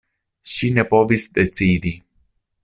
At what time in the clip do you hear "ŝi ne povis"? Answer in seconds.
0.53-1.27